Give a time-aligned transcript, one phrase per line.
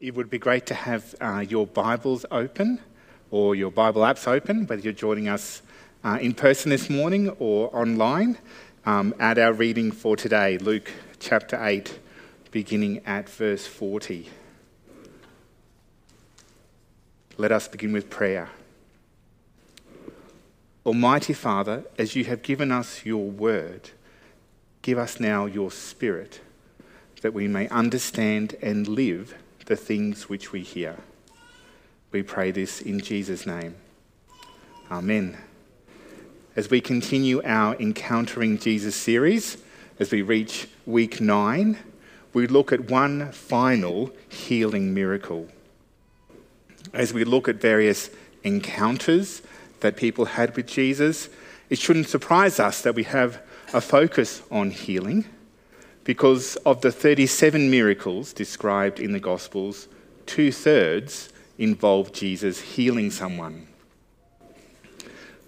[0.00, 2.78] It would be great to have uh, your Bibles open
[3.32, 5.60] or your Bible apps open, whether you're joining us
[6.04, 8.38] uh, in person this morning or online,
[8.86, 11.98] um, at our reading for today, Luke chapter 8,
[12.52, 14.30] beginning at verse 40.
[17.36, 18.50] Let us begin with prayer.
[20.86, 23.90] Almighty Father, as you have given us your word,
[24.82, 26.40] give us now your spirit,
[27.20, 29.34] that we may understand and live
[29.68, 30.96] the things which we hear.
[32.10, 33.76] We pray this in Jesus' name.
[34.90, 35.36] Amen.
[36.56, 39.58] As we continue our Encountering Jesus series,
[40.00, 41.76] as we reach week nine,
[42.32, 45.48] we look at one final healing miracle.
[46.94, 48.08] As we look at various
[48.42, 49.42] encounters
[49.80, 51.28] that people had with Jesus,
[51.68, 53.42] it shouldn't surprise us that we have
[53.74, 55.26] a focus on healing
[56.08, 59.88] because of the 37 miracles described in the Gospels,
[60.24, 63.68] two thirds involve Jesus healing someone.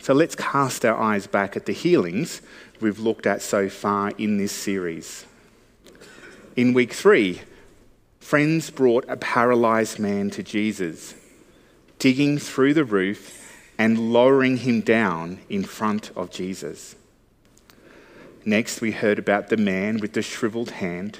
[0.02, 2.42] So let's cast our eyes back at the healings
[2.78, 5.24] we've looked at so far in this series.
[6.56, 7.40] In week three,
[8.18, 11.14] friends brought a paralyzed man to Jesus,
[11.98, 16.96] digging through the roof and lowering him down in front of Jesus.
[18.44, 21.18] Next, we heard about the man with the shriveled hand,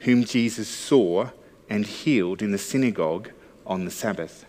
[0.00, 1.30] whom Jesus saw
[1.70, 3.30] and healed in the synagogue
[3.64, 4.44] on the Sabbath.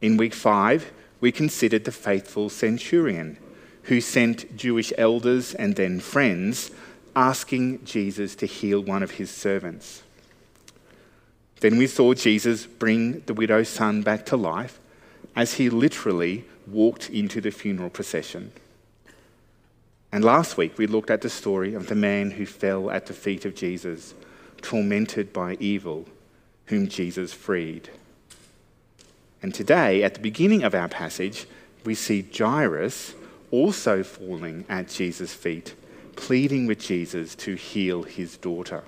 [0.00, 3.38] In week five, we considered the faithful centurion
[3.84, 6.70] who sent Jewish elders and then friends
[7.16, 10.02] asking Jesus to heal one of his servants.
[11.60, 14.80] Then we saw Jesus bring the widow's son back to life
[15.34, 18.52] as he literally walked into the funeral procession.
[20.14, 23.12] And last week we looked at the story of the man who fell at the
[23.12, 24.14] feet of Jesus,
[24.62, 26.06] tormented by evil,
[26.66, 27.90] whom Jesus freed.
[29.42, 31.48] And today, at the beginning of our passage,
[31.84, 33.16] we see Jairus
[33.50, 35.74] also falling at Jesus' feet,
[36.14, 38.84] pleading with Jesus to heal his daughter.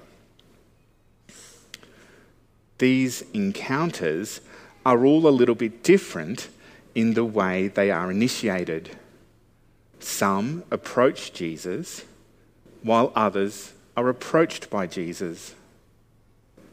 [2.79, 4.43] These encounters
[4.85, 6.51] are all a little bit different
[6.95, 8.97] in the way they are initiated.
[10.01, 12.05] Some approach Jesus,
[12.83, 15.55] while others are approached by Jesus.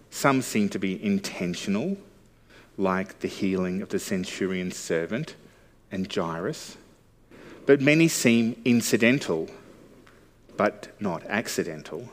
[0.10, 1.98] Some seem to be intentional,
[2.78, 5.36] like the healing of the centurion's servant
[5.92, 6.78] and Jairus,
[7.66, 9.50] but many seem incidental,
[10.58, 12.10] but not accidental,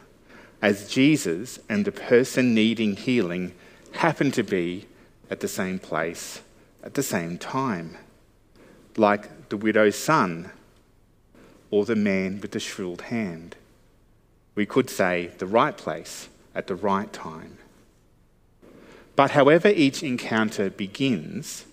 [0.63, 3.53] as Jesus and the person needing healing
[3.93, 4.87] happen to be
[5.31, 6.41] at the same place
[6.83, 7.97] at the same time,
[8.97, 10.51] like the widow's son
[11.71, 13.57] or the man with the shrivelled hand.
[14.55, 17.59] We could say the right place at the right time.
[19.17, 21.65] But however each encounter begins,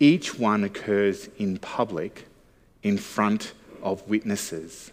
[0.00, 2.26] each one occurs in public
[2.82, 4.90] in front of witnesses.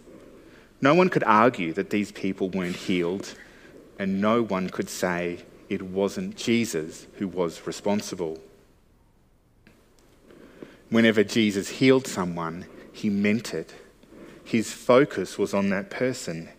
[0.80, 3.34] No one could argue that these people weren't healed,
[3.98, 8.38] and no one could say it wasn't Jesus who was responsible.
[10.90, 13.72] Whenever Jesus healed someone, he meant it.
[14.52, 16.50] His focus was on that person.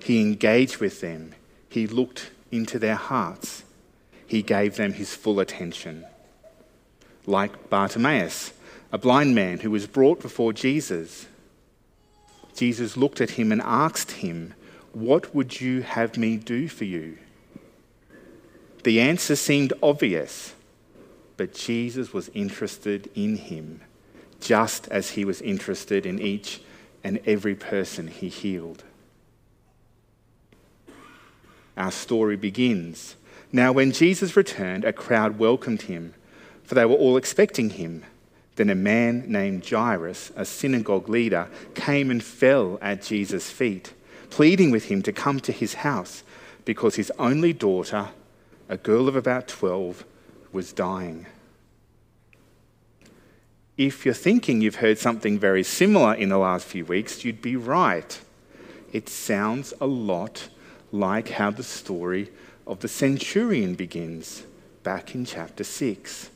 [0.00, 1.34] He engaged with them.
[1.68, 3.64] He looked into their hearts.
[4.24, 6.04] He gave them his full attention.
[7.26, 8.52] Like Bartimaeus,
[8.92, 11.26] a blind man who was brought before Jesus.
[12.54, 14.54] Jesus looked at him and asked him,
[14.92, 17.18] What would you have me do for you?
[18.84, 20.54] The answer seemed obvious,
[21.36, 23.80] but Jesus was interested in him,
[24.40, 26.60] just as he was interested in each
[27.04, 28.82] and every person he healed.
[31.76, 33.16] Our story begins.
[33.52, 36.14] Now, when Jesus returned, a crowd welcomed him,
[36.64, 38.04] for they were all expecting him.
[38.56, 43.92] Then a man named Jairus, a synagogue leader, came and fell at Jesus' feet,
[44.30, 46.22] pleading with him to come to his house
[46.64, 48.08] because his only daughter,
[48.68, 50.04] a girl of about 12,
[50.52, 51.26] was dying.
[53.76, 57.56] If you're thinking you've heard something very similar in the last few weeks, you'd be
[57.56, 58.20] right.
[58.92, 60.48] It sounds a lot
[60.92, 62.30] like how the story
[62.68, 64.44] of the centurion begins
[64.84, 66.30] back in chapter 6.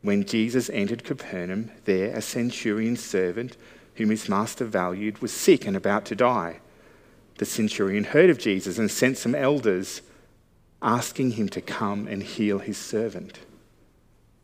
[0.00, 3.58] When Jesus entered Capernaum, there a centurion's servant,
[3.96, 6.60] whom his master valued, was sick and about to die.
[7.36, 10.00] The centurion heard of Jesus and sent some elders
[10.80, 13.40] asking him to come and heal his servant.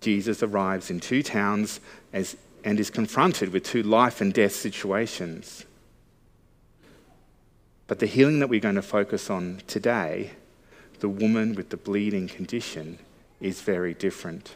[0.06, 1.80] Jesus arrives in two towns
[2.12, 5.64] as, and is confronted with two life and death situations.
[7.88, 10.30] But the healing that we're going to focus on today,
[11.00, 13.00] the woman with the bleeding condition,
[13.40, 14.54] is very different.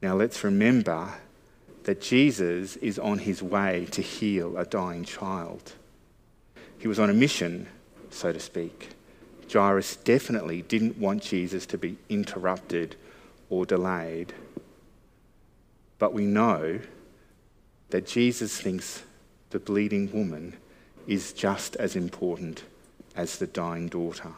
[0.00, 1.12] Now let's remember
[1.82, 5.74] that Jesus is on his way to heal a dying child.
[6.78, 7.68] He was on a mission,
[8.08, 8.88] so to speak.
[9.52, 12.96] Jairus definitely didn't want Jesus to be interrupted
[13.50, 14.32] or delayed.
[15.98, 16.80] But we know
[17.90, 19.02] that Jesus thinks
[19.50, 20.56] the bleeding woman
[21.06, 22.62] is just as important
[23.16, 24.32] as the dying daughter.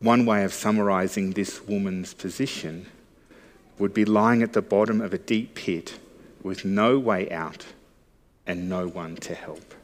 [0.00, 2.86] One way of summarizing this woman's position
[3.78, 5.98] would be lying at the bottom of a deep pit
[6.42, 7.64] with no way out
[8.46, 9.74] and no one to help.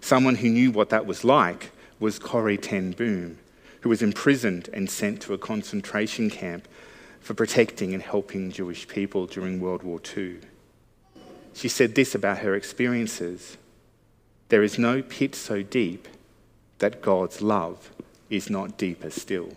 [0.00, 3.38] Someone who knew what that was like was Corrie Ten Boom,
[3.80, 6.66] who was imprisoned and sent to a concentration camp
[7.20, 10.38] for protecting and helping Jewish people during World War II.
[11.54, 13.56] She said this about her experiences
[14.48, 16.08] There is no pit so deep
[16.78, 17.90] that God's love
[18.30, 19.52] is not deeper still.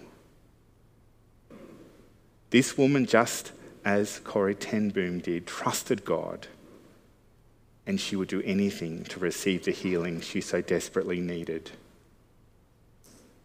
[2.50, 3.54] This woman, just
[3.86, 6.48] as Corrie Ten Boom did, trusted God
[7.86, 11.72] and she would do anything to receive the healing she so desperately needed.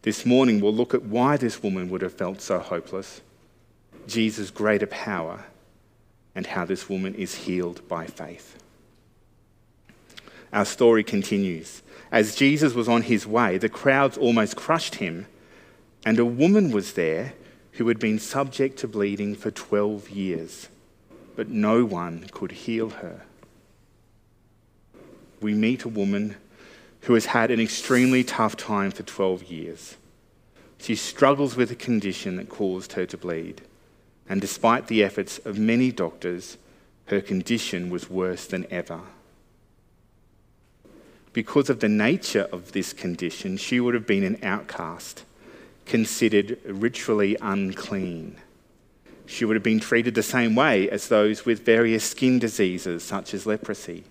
[0.07, 3.23] This morning, we'll look at why this woman would have felt so hopeless,
[4.07, 5.47] Jesus' greater power,
[6.33, 8.57] and how this woman is healed by faith.
[10.53, 11.83] Our story continues.
[12.13, 15.27] As Jesus was on his way, the crowds almost crushed him,
[16.05, 17.33] and a woman was there
[17.73, 20.69] who had been subject to bleeding for 12 years,
[21.35, 23.23] but no one could heal her
[25.41, 26.37] we meet a woman
[27.07, 29.97] who has had an extremely tough time for 12 years.
[30.79, 33.63] She struggles with a condition that caused her to bleed,
[34.29, 36.59] and despite the efforts of many doctors,
[37.07, 39.03] her condition was worse than ever.
[41.33, 45.23] Because of the nature of this condition, she would have been an outcast,
[45.85, 48.35] considered ritually unclean.
[49.27, 53.33] She would have been treated the same way as those with various skin diseases, such
[53.33, 54.03] as leprosy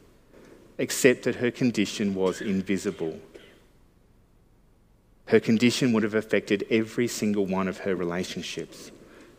[0.77, 3.19] except that her condition was invisible.
[5.27, 8.91] Her condition would have affected every single one of her relationships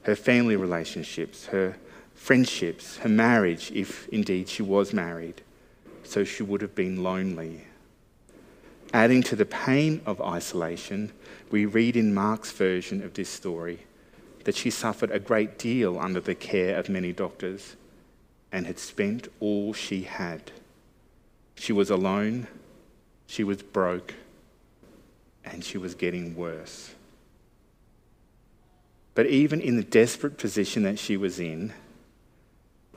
[0.07, 1.77] her family relationships, her
[2.15, 5.43] friendships, her marriage, if indeed she was married.
[6.05, 7.65] So she would have been lonely.
[8.95, 11.11] Adding to the pain of isolation,
[11.51, 13.81] we read in Mark's version of this story
[14.45, 17.75] that she suffered a great deal under the care of many doctors
[18.53, 20.53] and had spent all she had.
[21.57, 22.47] She was alone,
[23.27, 24.15] she was broke,
[25.45, 26.95] and she was getting worse.
[29.15, 31.73] But even in the desperate position that she was in,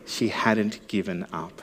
[0.05, 1.61] she hadn't given up.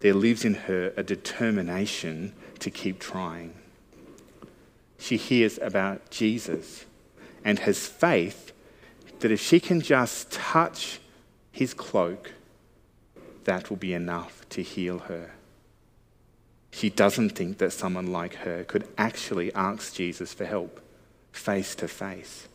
[0.00, 3.54] There lives in her a determination to keep trying.
[4.98, 6.84] She hears about Jesus
[7.44, 8.52] and has faith
[9.20, 11.00] that if she can just touch
[11.50, 12.32] his cloak,
[13.44, 15.30] that will be enough to heal her.
[16.72, 20.80] She doesn't think that someone like her could actually ask Jesus for help
[21.30, 22.48] face to face.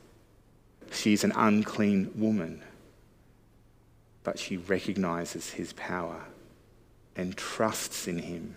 [0.91, 2.63] She's an unclean woman,
[4.23, 6.23] but she recognizes his power
[7.15, 8.55] and trusts in him.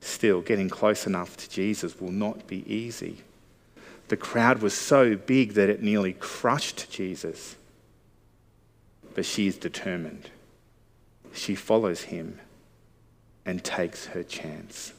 [0.00, 3.18] Still, getting close enough to Jesus will not be easy.
[4.08, 7.56] The crowd was so big that it nearly crushed Jesus.
[9.14, 10.28] But she is determined.
[11.32, 12.38] She follows him
[13.46, 14.92] and takes her chance.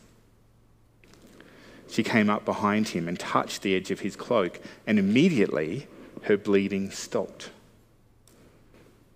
[1.90, 5.88] She came up behind him and touched the edge of his cloak, and immediately
[6.24, 7.52] her bleeding stopped.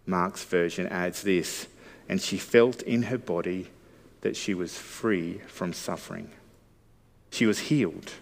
[0.06, 1.68] Mark's version adds this,
[2.08, 3.68] and she felt in her body
[4.22, 6.30] that she was free from suffering.
[7.32, 8.14] She was healed.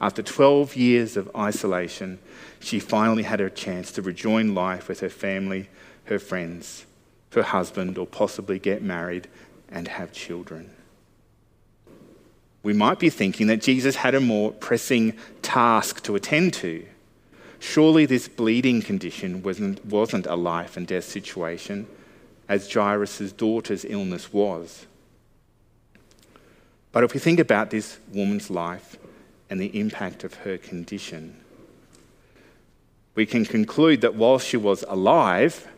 [0.00, 2.18] After 12 years of isolation,
[2.60, 5.68] she finally had her chance to rejoin life with her family,
[6.04, 6.84] her friends,
[7.32, 9.28] her husband, or possibly get married
[9.70, 10.70] and have children.
[12.62, 16.84] We might be thinking that Jesus had a more pressing task to attend to.
[17.60, 21.86] Surely this bleeding condition wasn't, wasn't a life and death situation,
[22.48, 24.86] as Jairus' daughter's illness was.
[26.92, 28.96] But if we think about this woman's life
[29.48, 31.36] and the impact of her condition,
[33.14, 35.68] we can conclude that while she was alive,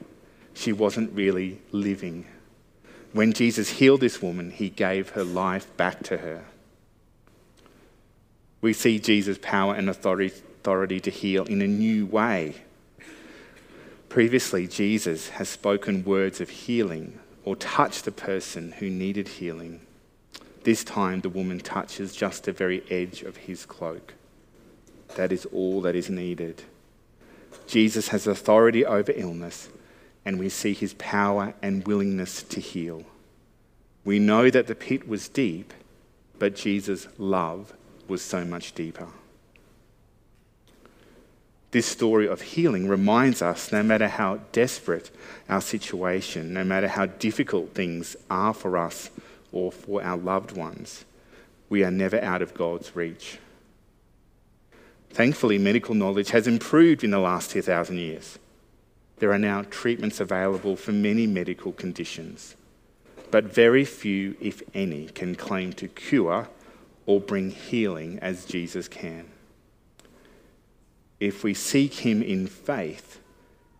[0.55, 2.27] she wasn't really living
[3.13, 6.45] when Jesus healed this woman, he gave her life back to her.
[8.61, 10.33] We see Jesus' power and authority,
[11.01, 12.55] to heal in a new way.
[14.11, 19.81] Previously, Jesus has spoken words of healing or touched a person who needed healing.
[20.65, 24.13] This time, the woman touches just the very edge of his cloak.
[25.17, 26.65] That is all that is needed.
[27.67, 29.71] Jesus has authority over illness,
[30.29, 33.03] and we see his power and willingness to heal.
[34.05, 35.73] We know that the pit was deep,
[36.39, 37.73] but Jesus' love
[38.09, 39.09] was so much deeper.
[41.71, 45.11] This story of healing reminds us no matter how desperate
[45.49, 49.09] our situation, no matter how difficult things are for us
[49.51, 51.07] or for our loved ones,
[51.71, 53.39] we are never out of God's reach.
[55.09, 58.39] Thankfully, medical knowledge has improved in the last 2,000 years.
[59.19, 62.57] There are now treatments available for many medical conditions,
[63.31, 66.49] but very few, if any, can claim to cure
[67.07, 69.27] or bring healing as Jesus can.
[71.19, 73.19] If we seek Him in faith,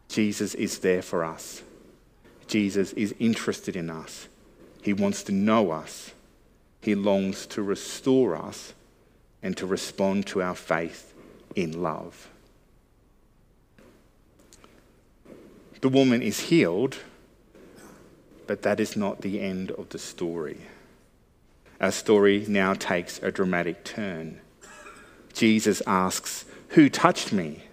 [0.09, 1.63] Jesus is there for us.
[2.47, 4.27] Jesus is interested in us.
[4.83, 6.13] He wants to know us.
[6.81, 8.73] He longs to restore us
[9.43, 11.15] and to respond to our faith
[11.55, 12.29] in love.
[15.81, 16.99] The woman is healed,
[18.47, 20.59] but that is not the end of the story.
[21.81, 24.41] Our story now takes a dramatic turn.
[25.33, 27.65] Jesus asks, Who touched me?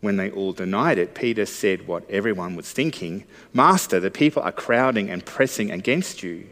[0.00, 4.50] When they all denied it, Peter said what everyone was thinking Master, the people are
[4.50, 6.48] crowding and pressing against you.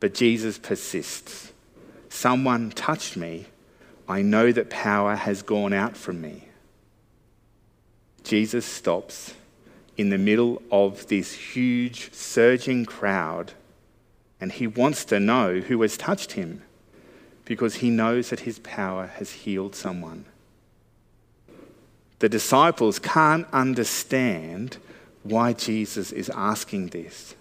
[0.00, 1.52] But Jesus persists
[2.10, 3.46] Someone touched me.
[4.08, 6.49] I know that power has gone out from me.
[8.30, 9.34] Jesus stops
[9.96, 13.54] in the middle of this huge, surging crowd,
[14.40, 16.62] and he wants to know who has touched him
[17.44, 20.26] because he knows that his power has healed someone.
[22.20, 24.76] The disciples can't understand
[25.24, 27.34] why Jesus is asking this,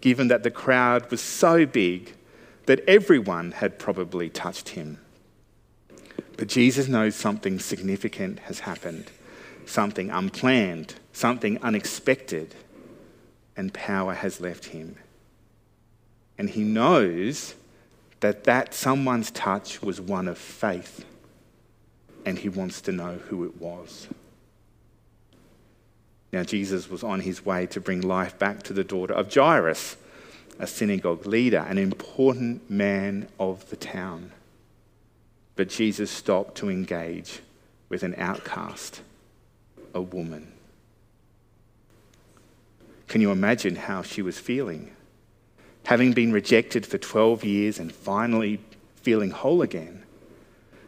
[0.00, 2.14] given that the crowd was so big
[2.66, 5.00] that everyone had probably touched him.
[6.36, 9.10] But Jesus knows something significant has happened,
[9.68, 12.54] something unplanned, something unexpected,
[13.56, 14.96] and power has left him.
[16.38, 17.54] And he knows
[18.20, 21.04] that that someone's touch was one of faith
[22.24, 24.08] and he wants to know who it was.
[26.32, 29.96] Now, Jesus was on his way to bring life back to the daughter of Jairus,
[30.58, 34.32] a synagogue leader, an important man of the town.
[35.56, 37.40] But Jesus stopped to engage
[37.88, 39.00] with an outcast,
[39.94, 40.52] a woman.
[43.06, 44.90] Can you imagine how she was feeling?
[45.84, 48.60] Having been rejected for 12 years and finally
[49.02, 50.04] feeling whole again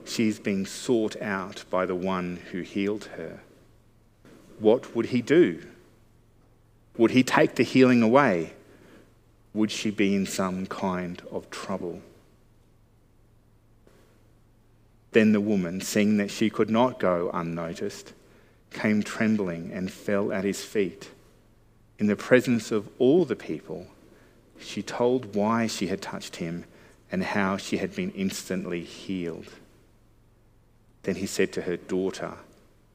[0.05, 3.41] she's being sought out by the one who healed her.
[4.59, 5.63] What would he do?
[6.97, 8.53] Would he take the healing away?
[9.55, 12.03] Would she be in some kind of trouble?
[15.13, 18.13] Then the woman, seeing that she could not go unnoticed,
[18.71, 21.11] came trembling and fell at his feet.
[21.99, 23.87] In the presence of all the people,
[24.59, 26.65] she told why she had touched him
[27.11, 29.49] and how she had been instantly healed.
[31.03, 32.35] Then he said to her, Daughter,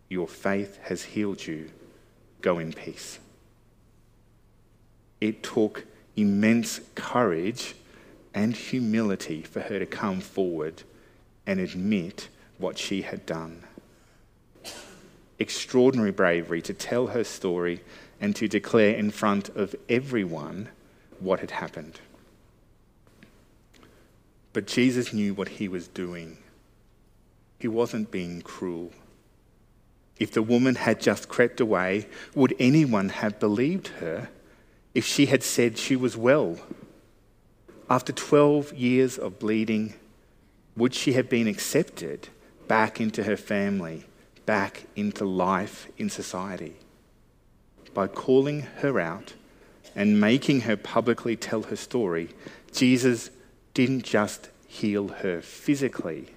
[0.10, 1.70] your faith has healed you.
[2.42, 3.20] Go in peace.
[5.20, 7.76] It took immense courage
[8.34, 10.84] and humility for her to come forward
[11.48, 13.64] and admit what she had done.
[15.40, 17.82] Extraordinary bravery to tell her story
[18.22, 20.70] and to declare in front of everyone
[21.20, 22.00] what had happened.
[24.54, 26.38] But Jesus knew what he was doing.
[27.60, 28.92] He wasn't being cruel.
[30.18, 34.30] If the woman had just crept away, would anyone have believed her
[34.94, 36.58] if she had said she was well?
[37.90, 39.94] After 12 years of bleeding,
[40.78, 42.30] would she have been accepted
[42.68, 44.06] back into her family,
[44.46, 46.76] back into life in society?
[47.94, 49.34] By calling her out
[49.96, 52.30] and making her publicly tell her story,
[52.72, 53.30] Jesus
[53.74, 56.30] didn't just heal her physically,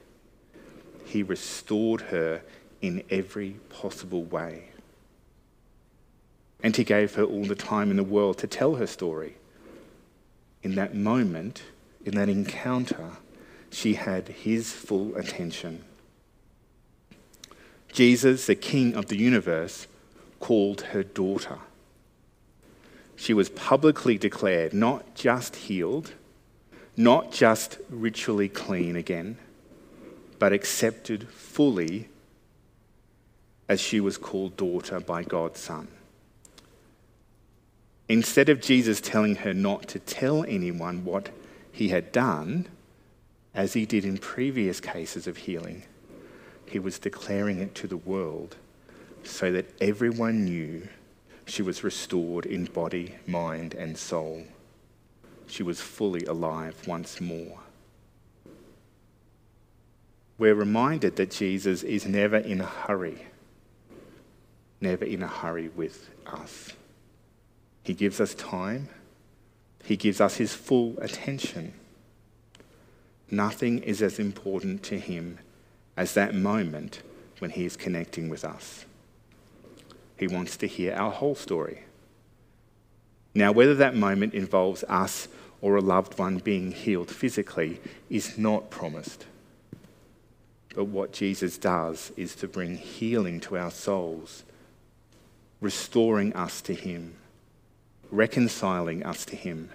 [1.04, 2.42] he restored her
[2.80, 4.68] in every possible way.
[6.62, 9.36] And he gave her all the time in the world to tell her story.
[10.62, 11.62] In that moment,
[12.04, 13.12] in that encounter,
[13.70, 15.84] she had his full attention.
[17.92, 19.86] Jesus, the King of the universe,
[20.40, 21.58] called her daughter.
[23.16, 26.12] She was publicly declared not just healed,
[26.96, 29.38] not just ritually clean again
[30.38, 32.08] but accepted fully
[33.68, 35.88] as she was called daughter by God's Son.
[38.08, 41.28] Instead of Jesus telling her not to tell anyone what
[41.70, 42.66] he had done,
[43.54, 45.82] as he did in previous cases of healing,
[46.68, 48.56] he was declaring it to the world
[49.24, 50.88] so that everyone knew
[51.46, 54.44] she was restored in body, mind, and soul.
[55.46, 57.60] She was fully alive once more.
[60.36, 63.26] We're reminded that Jesus is never in a hurry,
[64.80, 66.72] never in a hurry with us.
[67.82, 68.88] He gives us time,
[69.84, 71.72] He gives us His full attention.
[73.30, 75.38] Nothing is as important to Him
[75.98, 77.02] as that moment
[77.40, 78.84] when He is connecting with us.
[80.16, 81.80] He wants to hear our whole story.
[83.34, 85.26] Now, whether that moment involves us
[85.60, 89.26] or a loved one being healed physically is not promised.
[90.72, 94.44] But what Jesus does is to bring healing to our souls,
[95.60, 97.16] restoring us to Him,
[98.12, 99.70] reconciling us to Him.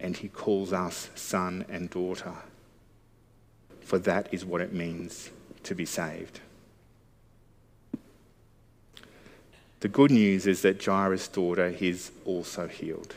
[0.00, 2.34] And He calls us son and daughter,
[3.84, 5.30] for that is what it means
[5.64, 6.40] to be saved.
[9.80, 13.14] The good news is that Jairus' daughter is also healed.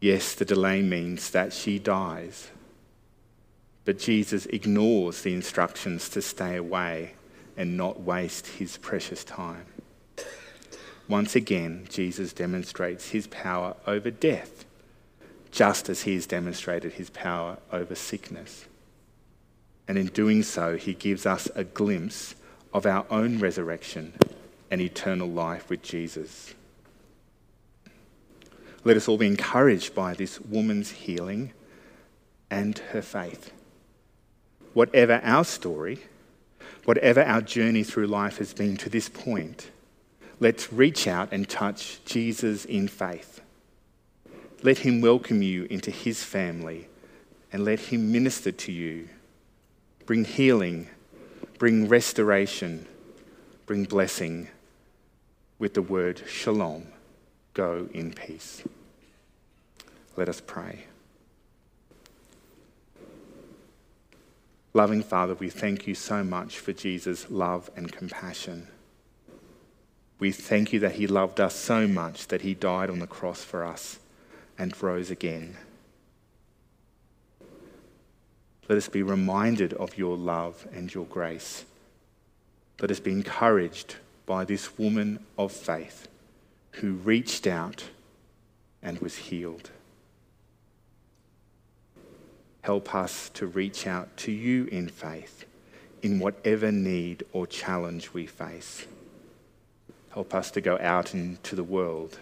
[0.00, 2.50] Yes, the delay means that she dies,
[3.84, 7.14] but Jesus ignores the instructions to stay away
[7.56, 9.66] and not waste his precious time.
[11.08, 14.64] Once again, Jesus demonstrates his power over death,
[15.50, 18.66] just as he has demonstrated his power over sickness.
[19.88, 22.34] And in doing so, he gives us a glimpse
[22.74, 24.12] of our own resurrection
[24.70, 26.54] and eternal life with Jesus.
[28.84, 31.52] Let us all be encouraged by this woman's healing
[32.50, 33.50] and her faith.
[34.74, 36.00] Whatever our story,
[36.84, 39.70] whatever our journey through life has been to this point,
[40.38, 43.40] let's reach out and touch Jesus in faith.
[44.62, 46.88] Let him welcome you into his family
[47.52, 49.08] and let him minister to you.
[50.08, 50.88] Bring healing,
[51.58, 52.86] bring restoration,
[53.66, 54.48] bring blessing
[55.58, 56.86] with the word shalom
[57.52, 58.62] go in peace.
[60.16, 60.86] Let us pray.
[64.72, 68.68] Loving Father, we thank you so much for Jesus' love and compassion.
[70.18, 73.44] We thank you that he loved us so much that he died on the cross
[73.44, 73.98] for us
[74.56, 75.58] and rose again.
[78.68, 81.64] Let us be reminded of your love and your grace.
[82.80, 86.06] Let us be encouraged by this woman of faith
[86.72, 87.84] who reached out
[88.82, 89.70] and was healed.
[92.62, 95.46] Help us to reach out to you in faith
[96.02, 98.86] in whatever need or challenge we face.
[100.10, 102.18] Help us to go out into the world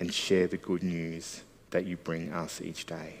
[0.00, 3.20] and share the good news that you bring us each day.